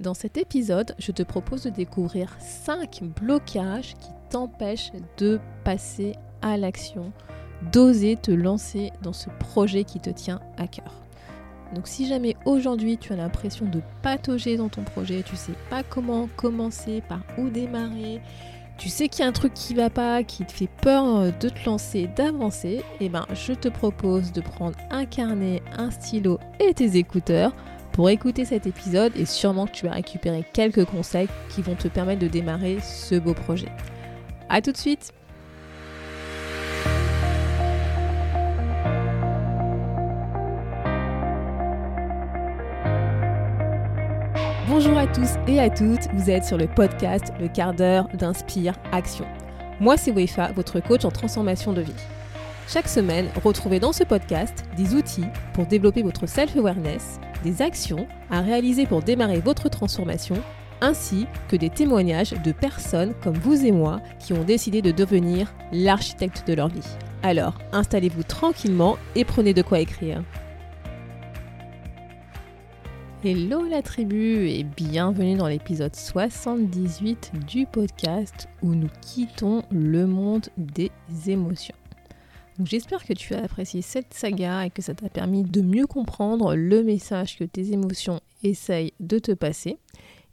[0.00, 6.56] Dans cet épisode, je te propose de découvrir 5 blocages qui t'empêchent de passer à
[6.56, 7.12] l'action,
[7.70, 10.92] d'oser te lancer dans ce projet qui te tient à cœur.
[11.76, 15.84] Donc si jamais aujourd'hui tu as l'impression de patauger dans ton projet, tu sais pas
[15.84, 18.20] comment commencer, par où démarrer,
[18.78, 21.30] tu sais qu'il y a un truc qui va pas, qui te fait peur euh,
[21.38, 25.92] de te lancer, d'avancer, et eh ben je te propose de prendre un carnet, un
[25.92, 27.54] stylo et tes écouteurs
[27.94, 31.86] pour écouter cet épisode et sûrement que tu vas récupérer quelques conseils qui vont te
[31.86, 33.68] permettre de démarrer ce beau projet.
[34.48, 35.12] A tout de suite
[44.66, 48.74] Bonjour à tous et à toutes, vous êtes sur le podcast Le quart d'heure d'Inspire
[48.90, 49.24] Action.
[49.78, 51.92] Moi c'est Wefa, votre coach en transformation de vie.
[52.66, 58.40] Chaque semaine, retrouvez dans ce podcast des outils pour développer votre self-awareness, des actions à
[58.40, 60.36] réaliser pour démarrer votre transformation,
[60.80, 65.54] ainsi que des témoignages de personnes comme vous et moi qui ont décidé de devenir
[65.70, 66.88] l'architecte de leur vie.
[67.22, 70.22] Alors, installez-vous tranquillement et prenez de quoi écrire.
[73.24, 80.48] Hello la tribu et bienvenue dans l'épisode 78 du podcast où nous quittons le monde
[80.58, 80.90] des
[81.26, 81.74] émotions.
[82.62, 86.54] J'espère que tu as apprécié cette saga et que ça t'a permis de mieux comprendre
[86.54, 89.78] le message que tes émotions essayent de te passer.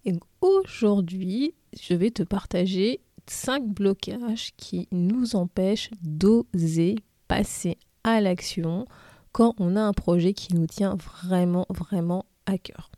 [0.05, 6.95] Et aujourd'hui, je vais te partager 5 blocages qui nous empêchent d'oser
[7.27, 8.85] passer à l'action
[9.31, 12.91] quand on a un projet qui nous tient vraiment, vraiment à cœur.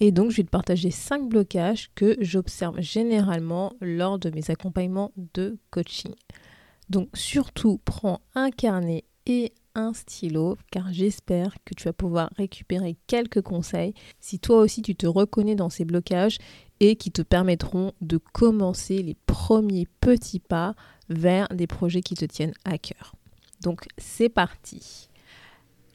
[0.00, 5.12] Et donc, je vais te partager 5 blocages que j'observe généralement lors de mes accompagnements
[5.34, 6.14] de coaching.
[6.90, 12.96] Donc surtout, prends un carnet et un stylo car j'espère que tu vas pouvoir récupérer
[13.06, 16.38] quelques conseils si toi aussi tu te reconnais dans ces blocages
[16.80, 20.74] et qui te permettront de commencer les premiers petits pas
[21.08, 23.14] vers des projets qui te tiennent à cœur.
[23.62, 25.08] Donc c'est parti.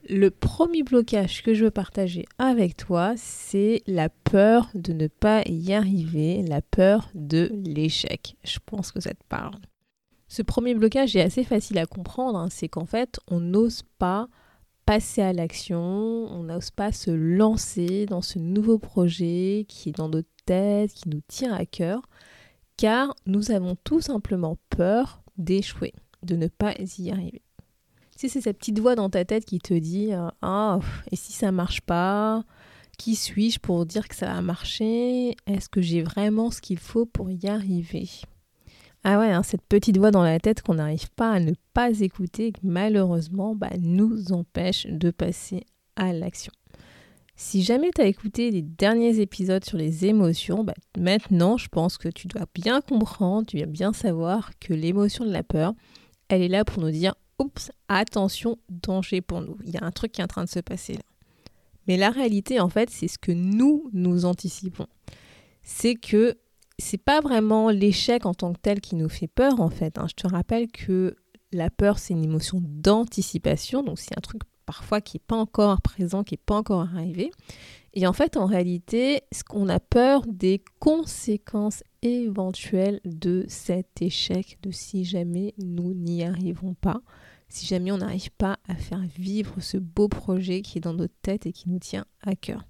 [0.08, 5.42] Le premier blocage que je veux partager avec toi, c'est la peur de ne pas
[5.48, 8.38] y arriver, la peur de l'échec.
[8.44, 9.60] Je pense que ça te parle.
[10.28, 12.48] Ce premier blocage est assez facile à comprendre, hein.
[12.50, 14.28] c'est qu'en fait, on n'ose pas
[14.86, 20.10] passer à l'action, on n'ose pas se lancer dans ce nouveau projet qui est dans
[20.10, 22.02] notre tête, qui nous tient à cœur,
[22.78, 25.94] car nous avons tout simplement peur d'échouer,
[26.24, 27.42] de ne pas y arriver.
[28.16, 30.80] Tu sais, c'est cette petite voix dans ta tête qui te dit euh, Ah,
[31.12, 32.46] et si ça marche pas
[32.98, 35.36] Qui suis-je pour dire que ça va marcher?
[35.48, 38.08] Est-ce que j'ai vraiment ce qu'il faut pour y arriver?
[39.08, 41.92] Ah ouais, hein, cette petite voix dans la tête qu'on n'arrive pas à ne pas
[42.00, 45.64] écouter, malheureusement bah, nous empêche de passer
[45.96, 46.52] à l'action.
[47.36, 52.00] Si jamais tu as écouté les derniers épisodes sur les émotions, bah, maintenant je pense
[52.00, 55.76] que tu dois bien comprendre, tu dois bien savoir que l'émotion de la peur,
[56.28, 59.60] elle est là pour nous dire Oups, attention, danger pour nous.
[59.66, 61.04] Il y a un truc qui est en train de se passer là.
[61.88, 64.88] Mais la réalité, en fait, c'est ce que nous, nous anticipons.
[65.62, 66.40] C'est que
[66.78, 69.98] c'est pas vraiment l'échec en tant que tel qui nous fait peur en fait.
[69.98, 70.08] Hein.
[70.10, 71.16] Je te rappelle que
[71.52, 75.82] la peur c'est une émotion d'anticipation, donc c'est un truc parfois qui n'est pas encore
[75.82, 77.32] présent, qui n'est pas encore arrivé.
[77.94, 84.58] Et en fait, en réalité, ce qu'on a peur des conséquences éventuelles de cet échec,
[84.62, 87.02] de si jamais nous n'y arrivons pas,
[87.48, 91.16] si jamais on n'arrive pas à faire vivre ce beau projet qui est dans notre
[91.22, 92.66] tête et qui nous tient à cœur.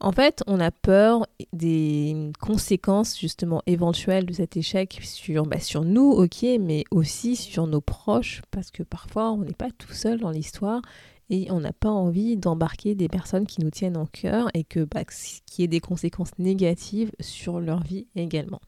[0.00, 5.82] En fait, on a peur des conséquences justement éventuelles de cet échec sur, bah, sur
[5.82, 10.20] nous, ok, mais aussi sur nos proches, parce que parfois on n'est pas tout seul
[10.20, 10.82] dans l'histoire
[11.30, 14.84] et on n'a pas envie d'embarquer des personnes qui nous tiennent en cœur et que
[14.84, 18.60] bah, qu'il y ait des conséquences négatives sur leur vie également.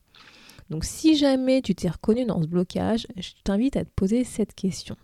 [0.69, 4.55] Donc si jamais tu t'es reconnu dans ce blocage, je t'invite à te poser cette
[4.55, 4.97] question.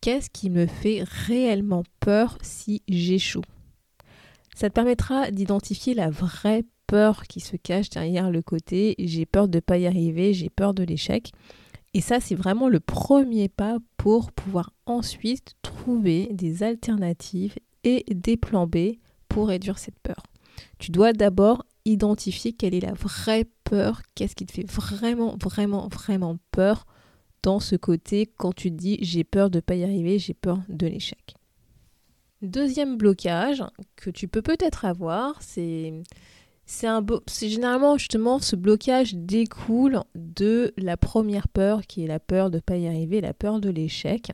[0.00, 3.42] Qu'est-ce qui me fait réellement peur si j'échoue?
[4.60, 9.48] Ça te permettra d'identifier la vraie peur qui se cache derrière le côté j'ai peur
[9.48, 11.32] de ne pas y arriver, j'ai peur de l'échec.
[11.94, 17.54] Et ça, c'est vraiment le premier pas pour pouvoir ensuite trouver des alternatives
[17.84, 18.98] et des plans B
[19.30, 20.22] pour réduire cette peur.
[20.78, 25.88] Tu dois d'abord identifier quelle est la vraie peur, qu'est-ce qui te fait vraiment, vraiment,
[25.88, 26.84] vraiment peur
[27.42, 30.34] dans ce côté quand tu te dis j'ai peur de ne pas y arriver, j'ai
[30.34, 31.34] peur de l'échec.
[32.42, 33.62] Deuxième blocage
[33.96, 35.92] que tu peux peut-être avoir, c'est
[36.66, 42.60] généralement justement ce blocage découle de la première peur qui est la peur de ne
[42.60, 44.32] pas y arriver, la peur de l'échec.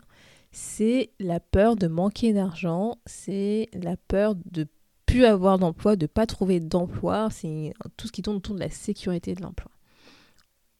[0.53, 4.69] C'est la peur de manquer d'argent, c'est la peur de
[5.05, 8.71] plus avoir d'emploi, de pas trouver d'emploi, c'est tout ce qui tourne autour de la
[8.71, 9.71] sécurité de l'emploi.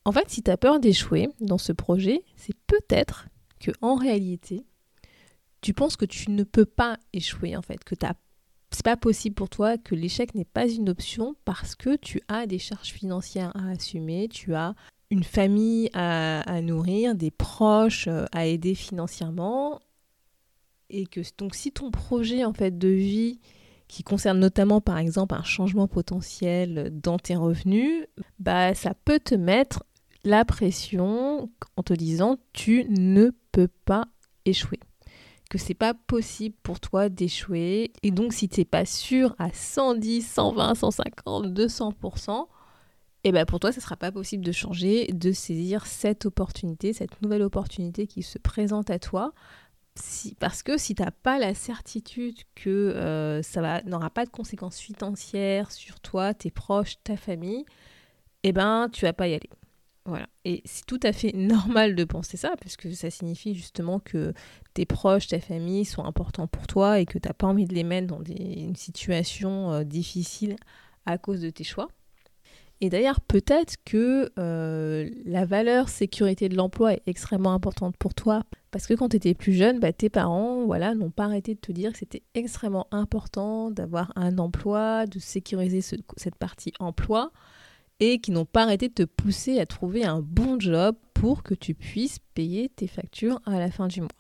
[0.05, 3.27] En fait, si tu as peur d'échouer dans ce projet, c'est peut-être
[3.59, 4.65] que en réalité,
[5.61, 8.07] tu penses que tu ne peux pas échouer en fait, que ce
[8.71, 12.47] c'est pas possible pour toi, que l'échec n'est pas une option parce que tu as
[12.47, 14.75] des charges financières à assumer, tu as
[15.11, 19.81] une famille à, à nourrir, des proches euh, à aider financièrement,
[20.91, 23.41] et que donc si ton projet en fait de vie
[23.89, 28.07] qui concerne notamment par exemple un changement potentiel dans tes revenus,
[28.39, 29.85] bah ça peut te mettre
[30.25, 34.07] la pression en te disant tu ne peux pas
[34.45, 34.81] échouer.
[35.51, 37.93] Que c'est pas possible pour toi d'échouer.
[38.03, 42.47] Et donc si tu n'es pas sûr à 110, 120, 150, 200%,
[43.27, 47.21] et ben pour toi, ce sera pas possible de changer, de saisir cette opportunité, cette
[47.23, 49.33] nouvelle opportunité qui se présente à toi.
[50.39, 54.79] parce que si tu n'as pas la certitude que euh, ça n'aura pas de conséquences
[54.79, 57.65] financières sur toi, tes proches, ta famille,
[58.45, 59.51] eh ben tu vas pas y aller.
[60.07, 60.29] Voilà.
[60.45, 64.33] Et c'est tout à fait normal de penser ça, puisque ça signifie justement que
[64.73, 67.75] tes proches, ta famille sont importants pour toi et que tu n'as pas envie de
[67.75, 70.57] les mettre dans une situation euh, difficile
[71.05, 71.89] à cause de tes choix.
[72.83, 78.45] Et d'ailleurs, peut-être que euh, la valeur sécurité de l'emploi est extrêmement importante pour toi,
[78.71, 81.61] parce que quand tu étais plus jeune, bah, tes parents voilà, n'ont pas arrêté de
[81.61, 87.33] te dire que c'était extrêmement important d'avoir un emploi, de sécuriser cette partie emploi
[88.01, 91.55] et qui n'ont pas arrêté de te pousser à trouver un bon job pour que
[91.55, 94.11] tu puisses payer tes factures à la fin du mois.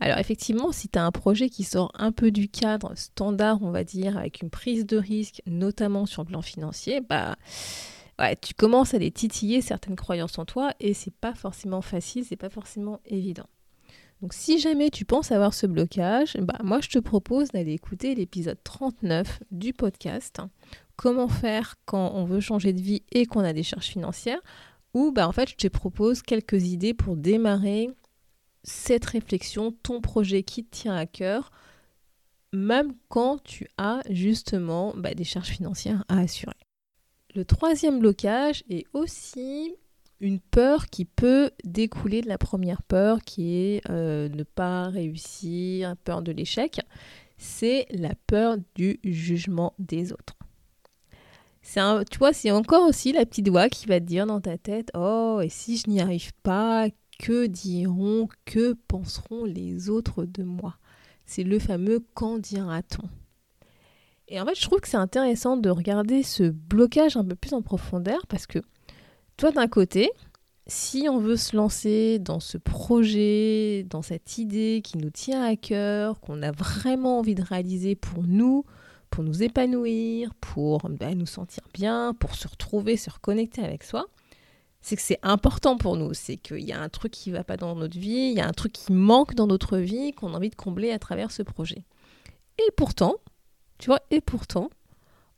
[0.00, 3.70] Alors effectivement, si tu as un projet qui sort un peu du cadre standard, on
[3.70, 7.36] va dire, avec une prise de risque, notamment sur le plan financier, bah
[8.18, 12.24] ouais, tu commences à les titiller certaines croyances en toi et c'est pas forcément facile,
[12.26, 13.46] c'est pas forcément évident.
[14.22, 18.14] Donc si jamais tu penses avoir ce blocage, bah moi je te propose d'aller écouter
[18.14, 20.40] l'épisode 39 du podcast
[20.96, 24.40] comment faire quand on veut changer de vie et qu'on a des charges financières,
[24.94, 27.90] ou bah, en fait je te propose quelques idées pour démarrer
[28.62, 31.50] cette réflexion, ton projet qui te tient à cœur,
[32.52, 36.56] même quand tu as justement bah, des charges financières à assurer.
[37.34, 39.74] Le troisième blocage est aussi
[40.20, 45.94] une peur qui peut découler de la première peur qui est euh, ne pas réussir,
[46.04, 46.80] peur de l'échec,
[47.36, 50.36] c'est la peur du jugement des autres.
[51.68, 51.80] C'est
[52.10, 54.90] tu vois, c'est encore aussi la petite voix qui va te dire dans ta tête
[54.94, 56.86] Oh, et si je n'y arrive pas,
[57.18, 60.76] que diront, que penseront les autres de moi?
[61.26, 63.08] C'est le fameux Qu'en dira-t-on?
[64.28, 67.52] Et en fait, je trouve que c'est intéressant de regarder ce blocage un peu plus
[67.52, 68.60] en profondeur parce que,
[69.36, 70.10] toi, d'un côté,
[70.68, 75.56] si on veut se lancer dans ce projet, dans cette idée qui nous tient à
[75.56, 78.64] cœur, qu'on a vraiment envie de réaliser pour nous,
[79.10, 84.06] pour nous épanouir, pour bah, nous sentir bien, pour se retrouver, se reconnecter avec soi,
[84.80, 86.14] c'est que c'est important pour nous.
[86.14, 88.40] C'est qu'il y a un truc qui ne va pas dans notre vie, il y
[88.40, 91.30] a un truc qui manque dans notre vie qu'on a envie de combler à travers
[91.30, 91.84] ce projet.
[92.58, 93.16] Et pourtant,
[93.78, 94.70] tu vois, et pourtant,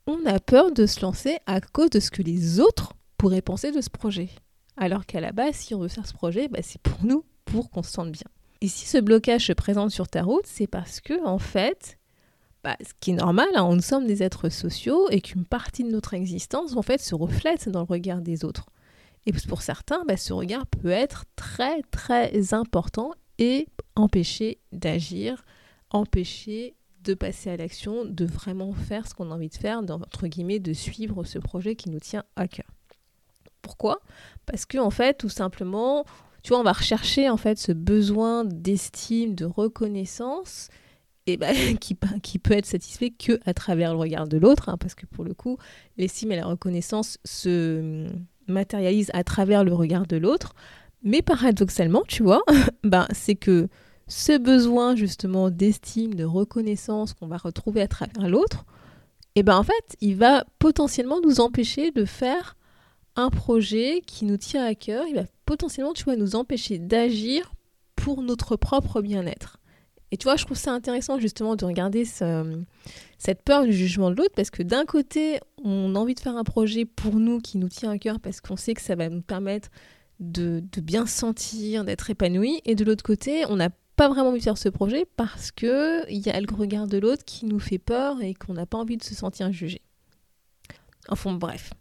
[0.07, 3.71] on a peur de se lancer à cause de ce que les autres pourraient penser
[3.71, 4.29] de ce projet.
[4.77, 7.69] Alors qu'à la base, si on veut faire ce projet, bah, c'est pour nous, pour
[7.69, 8.27] qu'on se sente bien.
[8.61, 11.98] Et si ce blocage se présente sur ta route, c'est parce que, en fait,
[12.63, 15.89] bah, ce qui est normal, hein, nous sommes des êtres sociaux et qu'une partie de
[15.89, 18.67] notre existence, en fait, se reflète dans le regard des autres.
[19.25, 25.45] Et pour certains, bah, ce regard peut être très, très important et empêcher d'agir,
[25.89, 30.27] empêcher de passer à l'action, de vraiment faire ce qu'on a envie de faire, entre
[30.27, 32.67] guillemets, de suivre ce projet qui nous tient à cœur.
[33.61, 34.01] Pourquoi?
[34.45, 36.05] Parce que, en fait, tout simplement,
[36.43, 40.69] tu vois, on va rechercher, en fait, ce besoin d'estime, de reconnaissance,
[41.37, 44.95] bah, qui, qui, peut être satisfait que à travers le regard de l'autre, hein, parce
[44.95, 45.57] que pour le coup,
[45.97, 50.53] l'estime et la reconnaissance se hum, matérialisent à travers le regard de l'autre.
[51.03, 52.41] Mais paradoxalement, tu vois,
[52.83, 53.67] ben, c'est que
[54.07, 58.65] ce besoin justement d'estime, de reconnaissance qu'on va retrouver à travers l'autre,
[59.35, 62.57] et eh ben en fait, il va potentiellement nous empêcher de faire
[63.15, 67.53] un projet qui nous tient à cœur, il va potentiellement, tu vois, nous empêcher d'agir
[67.95, 69.58] pour notre propre bien-être.
[70.11, 74.15] Et tu vois, je trouve ça intéressant justement de regarder cette peur du jugement de
[74.15, 77.57] l'autre parce que d'un côté, on a envie de faire un projet pour nous qui
[77.57, 79.69] nous tient à cœur parce qu'on sait que ça va nous permettre
[80.19, 82.61] de, bien sentir, d'être épanoui.
[82.65, 86.05] Et de l'autre côté, on n'a pas vraiment envie de faire ce projet parce qu'il
[86.09, 88.97] y a le regard de l'autre qui nous fait peur et qu'on n'a pas envie
[88.97, 89.81] de se sentir jugé.
[91.07, 91.71] Enfin bref.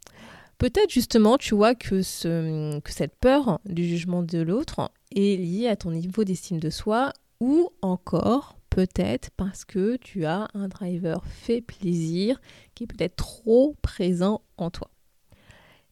[0.58, 5.68] Peut-être justement, tu vois, que, ce, que cette peur du jugement de l'autre est liée
[5.68, 11.25] à ton niveau d'estime de soi ou encore peut-être parce que tu as un driver
[11.26, 12.40] fait plaisir
[12.75, 14.90] qui est peut-être trop présent en toi.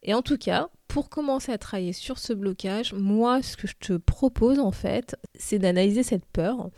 [0.02, 3.74] Et en tout cas, pour commencer à travailler sur ce blocage, moi, ce que je
[3.78, 6.70] te propose en fait, c'est d'analyser cette peur.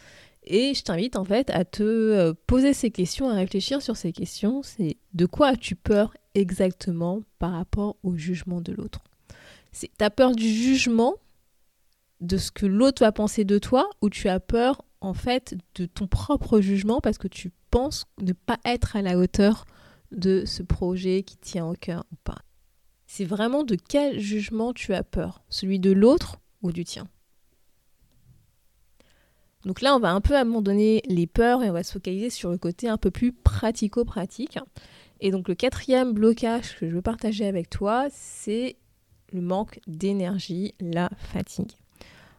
[0.44, 4.12] Et je t'invite en fait à te euh, poser ces questions, à réfléchir sur ces
[4.12, 4.62] questions.
[4.62, 9.00] C'est de quoi as-tu peur exactement par rapport au jugement de l'autre?
[9.72, 11.16] C'est ta peur du jugement
[12.20, 15.86] de ce que l'autre va penser de toi ou tu as peur en fait de
[15.86, 19.64] ton propre jugement parce que tu penses ne pas être à la hauteur
[20.10, 22.38] de ce projet qui tient au cœur ou pas?
[23.06, 27.08] C'est vraiment de quel jugement tu as peur, celui de l'autre ou du tien?
[29.64, 32.50] Donc là, on va un peu abandonner les peurs et on va se focaliser sur
[32.50, 34.58] le côté un peu plus pratico-pratique.
[35.20, 38.76] Et donc le quatrième blocage que je veux partager avec toi, c'est
[39.32, 41.72] le manque d'énergie, la fatigue.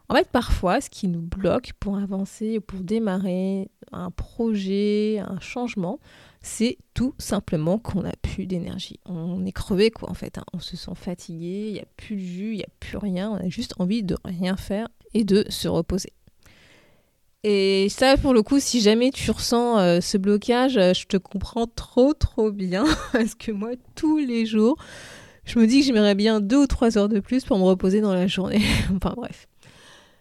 [0.09, 5.99] En fait, parfois, ce qui nous bloque pour avancer, pour démarrer un projet, un changement,
[6.41, 8.99] c'est tout simplement qu'on n'a plus d'énergie.
[9.05, 10.39] On est crevé, quoi, en fait.
[10.39, 10.45] Hein.
[10.51, 13.29] On se sent fatigué, il n'y a plus de jus, il n'y a plus rien.
[13.29, 16.13] On a juste envie de rien faire et de se reposer.
[17.43, 21.17] Et ça, pour le coup, si jamais tu ressens euh, ce blocage, euh, je te
[21.17, 22.83] comprends trop, trop bien.
[23.11, 24.75] Parce que moi, tous les jours,
[25.45, 28.01] je me dis que j'aimerais bien deux ou trois heures de plus pour me reposer
[28.01, 28.61] dans la journée.
[28.95, 29.48] enfin bref.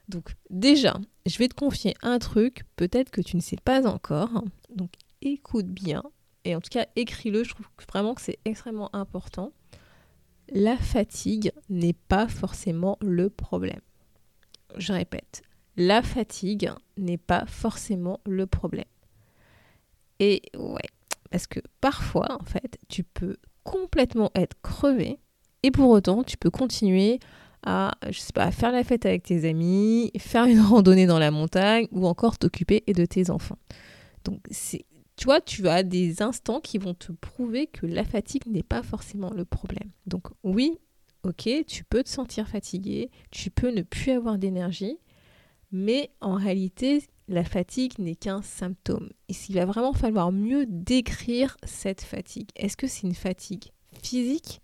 [0.08, 4.42] Donc déjà, je vais te confier un truc, peut-être que tu ne sais pas encore.
[4.74, 6.02] Donc écoute bien,
[6.44, 9.52] et en tout cas écris-le, je trouve vraiment que c'est extrêmement important.
[10.50, 13.80] La fatigue n'est pas forcément le problème.
[14.76, 15.42] Je répète,
[15.76, 18.86] la fatigue n'est pas forcément le problème.
[20.20, 20.88] Et ouais,
[21.30, 25.18] parce que parfois, en fait, tu peux complètement être crevé
[25.62, 27.18] et pour autant, tu peux continuer
[27.62, 31.30] à, je sais pas, faire la fête avec tes amis, faire une randonnée dans la
[31.30, 33.58] montagne ou encore t'occuper de tes enfants.
[34.24, 34.84] Donc, c'est,
[35.16, 38.82] tu vois, tu as des instants qui vont te prouver que la fatigue n'est pas
[38.82, 39.90] forcément le problème.
[40.06, 40.78] Donc, oui,
[41.24, 44.98] ok, tu peux te sentir fatigué, tu peux ne plus avoir d'énergie,
[45.72, 49.10] mais en réalité, la fatigue n'est qu'un symptôme.
[49.28, 52.48] Et s'il va vraiment falloir mieux décrire cette fatigue.
[52.56, 53.72] Est-ce que c'est une fatigue
[54.02, 54.60] physique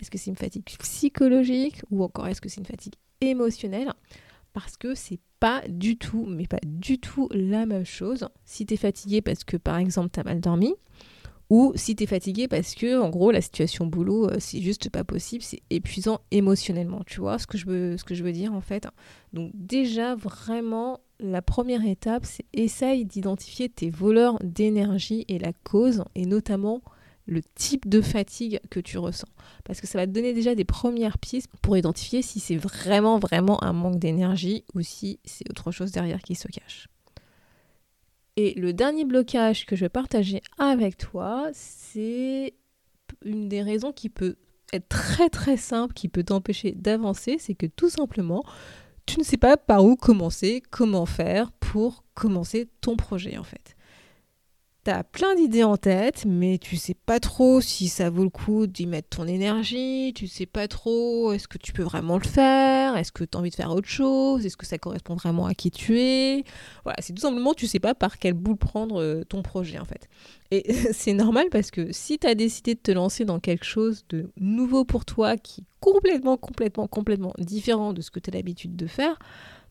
[0.00, 3.92] est-ce que c'est une fatigue psychologique ou encore est-ce que c'est une fatigue émotionnelle?
[4.52, 8.74] Parce que c'est pas du tout, mais pas du tout la même chose si tu
[8.74, 10.74] es fatigué parce que par exemple tu as mal dormi
[11.48, 14.90] ou si tu es fatigué parce que en gros la situation boulot euh, c'est juste
[14.90, 18.32] pas possible, c'est épuisant émotionnellement, tu vois ce que je veux ce que je veux
[18.32, 18.88] dire en fait?
[19.32, 26.04] Donc déjà vraiment la première étape, c'est essaye d'identifier tes voleurs d'énergie et la cause
[26.14, 26.82] et notamment
[27.26, 29.28] le type de fatigue que tu ressens.
[29.64, 33.18] Parce que ça va te donner déjà des premières pistes pour identifier si c'est vraiment,
[33.18, 36.88] vraiment un manque d'énergie ou si c'est autre chose derrière qui se cache.
[38.36, 42.54] Et le dernier blocage que je vais partager avec toi, c'est
[43.24, 44.36] une des raisons qui peut
[44.72, 48.44] être très très simple, qui peut t'empêcher d'avancer, c'est que tout simplement,
[49.06, 53.75] tu ne sais pas par où commencer, comment faire pour commencer ton projet en fait.
[54.86, 58.68] T'as plein d'idées en tête, mais tu sais pas trop si ça vaut le coup
[58.68, 62.96] d'y mettre ton énergie, tu sais pas trop est-ce que tu peux vraiment le faire,
[62.96, 65.54] est-ce que tu as envie de faire autre chose, est-ce que ça correspond vraiment à
[65.54, 66.44] qui tu es.
[66.84, 69.84] Voilà, c'est tout simplement tu sais pas par quelle boule prendre euh, ton projet en
[69.84, 70.08] fait.
[70.52, 74.04] Et c'est normal parce que si tu as décidé de te lancer dans quelque chose
[74.08, 78.34] de nouveau pour toi qui est complètement, complètement, complètement différent de ce que tu as
[78.34, 79.18] l'habitude de faire,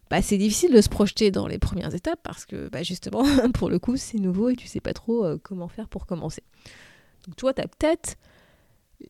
[0.10, 3.70] bah, c'est difficile de se projeter dans les premières étapes parce que bah, justement, pour
[3.70, 6.44] le coup, c'est nouveau et tu sais pas trop euh, comment faire pour commencer.
[7.26, 8.16] Donc, toi, tu as peut-être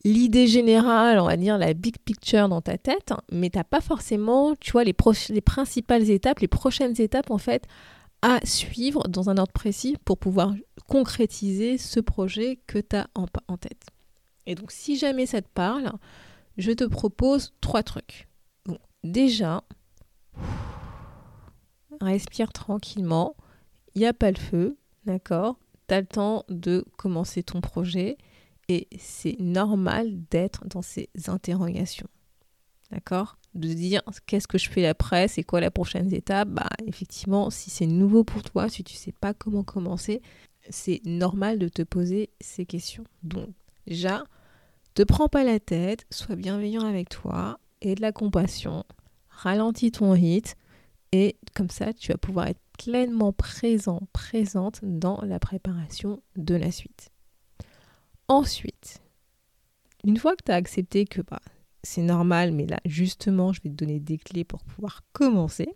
[0.04, 3.80] l'idée générale, on va dire la big picture dans ta tête, mais tu n'as pas
[3.80, 4.94] forcément, tu vois, les,
[5.30, 7.66] les principales étapes, les prochaines étapes, en fait,
[8.22, 10.54] à suivre dans un ordre précis pour pouvoir
[10.88, 13.86] concrétiser ce projet que tu as en, tête.
[14.46, 15.92] Et donc, si jamais ça te parle,
[16.56, 18.28] je te propose trois trucs.
[19.04, 19.62] Déjà,
[22.00, 23.36] respire tranquillement,
[23.94, 25.58] il n'y a pas le feu, d'accord?
[25.88, 28.18] Tu as le temps de commencer ton projet
[28.68, 32.08] et c'est normal d'être dans ces interrogations.
[32.90, 33.36] D'accord?
[33.54, 36.48] De dire qu'est-ce que je fais après, c'est quoi la prochaine étape?
[36.48, 40.20] Bah effectivement, si c'est nouveau pour toi, si tu sais pas comment commencer,
[40.68, 43.04] c'est normal de te poser ces questions.
[43.22, 43.48] Donc
[43.86, 44.24] déjà,
[44.94, 48.84] te prends pas la tête, sois bienveillant avec toi et de la compassion.
[49.28, 50.58] Ralentis ton rythme
[51.18, 56.70] et comme ça, tu vas pouvoir être pleinement présent, présente dans la préparation de la
[56.70, 57.10] suite.
[58.28, 59.00] Ensuite,
[60.04, 61.40] une fois que tu as accepté que bah,
[61.82, 65.68] c'est normal, mais là justement, je vais te donner des clés pour pouvoir commencer,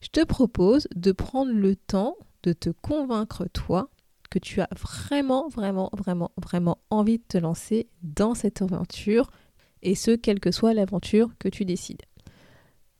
[0.00, 3.90] je te propose de prendre le temps de te convaincre toi
[4.28, 9.30] que tu as vraiment, vraiment, vraiment, vraiment envie de te lancer dans cette aventure
[9.82, 12.02] et ce, quelle que soit l'aventure que tu décides.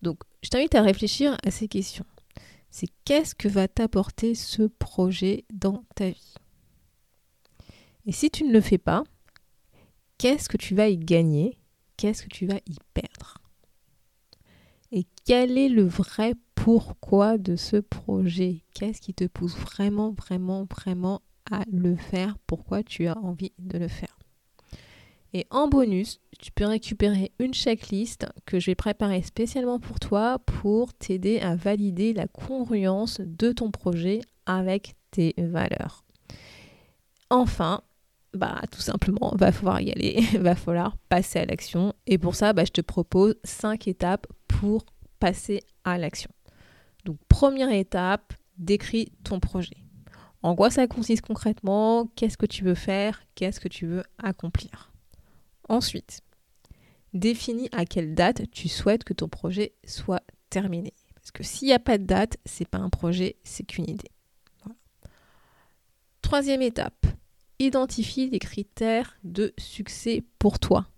[0.03, 2.07] Donc, je t'invite à réfléchir à ces questions.
[2.71, 6.35] C'est qu'est-ce que va t'apporter ce projet dans ta vie?
[8.07, 9.05] Et si tu ne le fais pas,
[10.19, 11.59] qu'est-ce que tu vas y gagner?
[11.97, 13.39] Qu'est-ce que tu vas y perdre?
[14.93, 18.63] Et quel est le vrai pourquoi de ce projet?
[18.75, 22.37] Qu'est-ce qui te pousse vraiment, vraiment, vraiment à le faire?
[22.47, 24.18] Pourquoi tu as envie de le faire?
[25.35, 30.39] Et en bonus, tu peux récupérer une checklist que je vais préparer spécialement pour toi
[30.47, 36.05] pour t'aider à valider la congruence de ton projet avec tes valeurs.
[37.31, 37.83] Enfin,
[38.35, 41.93] bah tout simplement, va falloir y aller, va falloir passer à l'action.
[42.07, 44.87] Et pour ça, bah, je te propose 5 étapes pour
[45.19, 46.31] passer à l'action.
[47.05, 49.77] Donc première étape, décris ton projet.
[50.43, 52.07] En quoi ça consiste concrètement?
[52.15, 53.23] Qu'est-ce que tu veux faire?
[53.35, 54.88] Qu'est-ce que tu veux accomplir?
[55.69, 56.21] Ensuite,
[57.13, 60.93] définis à quelle date tu souhaites que ton projet soit terminé.
[61.15, 64.11] Parce que s'il n'y a pas de date, c'est pas un projet, c'est qu'une idée.
[66.23, 67.07] Troisième étape,
[67.59, 70.89] identifie les critères de succès pour toi.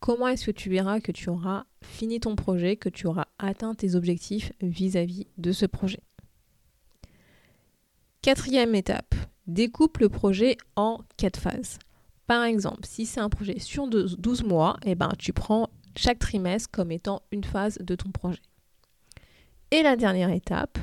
[0.00, 3.74] Comment est-ce que tu verras que tu auras fini ton projet, que tu auras atteint
[3.74, 6.00] tes objectifs vis-à-vis de ce projet?
[8.22, 9.14] Quatrième étape,
[9.46, 11.78] découpe le projet en quatre phases.
[12.30, 16.70] Par exemple, si c'est un projet sur 12 mois, eh ben, tu prends chaque trimestre
[16.70, 18.38] comme étant une phase de ton projet.
[19.72, 20.78] Et la dernière étape,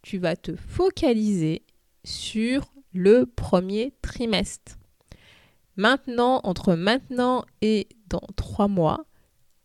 [0.00, 1.66] tu vas te focaliser
[2.02, 4.78] sur le premier trimestre.
[5.76, 9.04] Maintenant, entre maintenant et dans trois mois,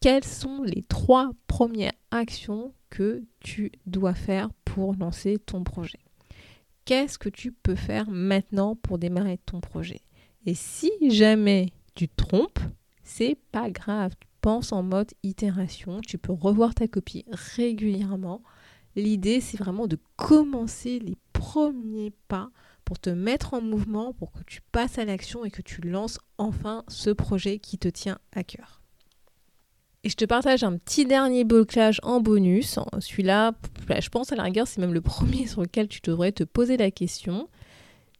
[0.01, 6.01] quelles sont les trois premières actions que tu dois faire pour lancer ton projet?
[6.83, 10.01] Qu'est-ce que tu peux faire maintenant pour démarrer ton projet?
[10.45, 12.59] Et si jamais tu te trompes,
[13.03, 14.13] c'est pas grave.
[14.41, 16.01] Pense en mode itération.
[16.01, 18.41] Tu peux revoir ta copie régulièrement.
[18.95, 22.49] L'idée, c'est vraiment de commencer les premiers pas
[22.83, 26.19] pour te mettre en mouvement, pour que tu passes à l'action et que tu lances
[26.37, 28.81] enfin ce projet qui te tient à cœur.
[30.03, 32.79] Et je te partage un petit dernier blocage en bonus.
[32.99, 33.53] Celui-là,
[33.87, 36.75] je pense à la rigueur, c'est même le premier sur lequel tu devrais te poser
[36.75, 37.47] la question.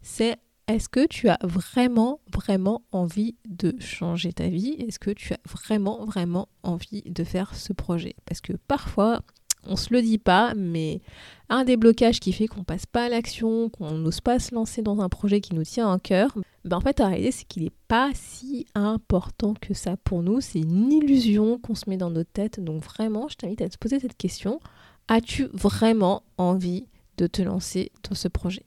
[0.04, 0.38] C'est
[0.76, 4.76] est-ce que tu as vraiment, vraiment envie de changer ta vie?
[4.80, 8.16] Est-ce que tu as vraiment, vraiment envie de faire ce projet?
[8.26, 9.22] Parce que parfois,
[9.66, 11.02] on se le dit pas, mais
[11.50, 14.82] un des blocages qui fait qu'on passe pas à l'action, qu'on n'ose pas se lancer
[14.82, 17.64] dans un projet qui nous tient à cœur, ben en fait, la réalité, c'est qu'il
[17.64, 20.42] n'est pas si important que ça pour nous.
[20.42, 22.60] C'est une illusion qu'on se met dans notre tête.
[22.60, 24.60] Donc vraiment, je t'invite à te poser cette question.
[25.08, 28.66] As-tu vraiment envie de te lancer dans ce projet?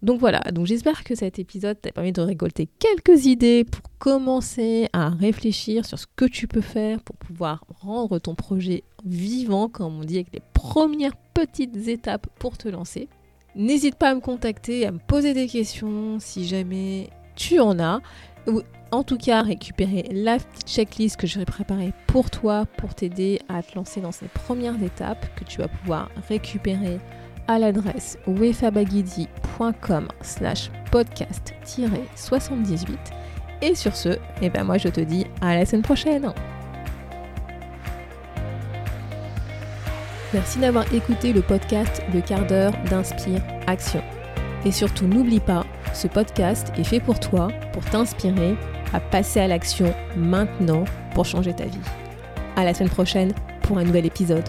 [0.00, 4.88] Donc voilà, donc j'espère que cet épisode t'a permis de récolter quelques idées pour commencer
[4.92, 9.98] à réfléchir sur ce que tu peux faire pour pouvoir rendre ton projet vivant, comme
[9.98, 13.08] on dit, avec les premières petites étapes pour te lancer.
[13.56, 18.00] N'hésite pas à me contacter, à me poser des questions si jamais tu en as.
[18.46, 23.40] Ou en tout cas, récupérer la petite checklist que j'aurais préparée pour toi, pour t'aider
[23.48, 26.98] à te lancer dans ces premières étapes que tu vas pouvoir récupérer
[27.48, 32.96] à l'adresse wefabagidi.com slash podcast-78.
[33.62, 36.32] Et sur ce, eh ben moi je te dis à la semaine prochaine.
[40.32, 44.02] Merci d'avoir écouté le podcast Le quart d'heure d'Inspire Action.
[44.64, 48.54] Et surtout n'oublie pas, ce podcast est fait pour toi, pour t'inspirer
[48.92, 50.84] à passer à l'action maintenant
[51.14, 51.78] pour changer ta vie.
[52.56, 53.32] À la semaine prochaine
[53.62, 54.48] pour un nouvel épisode.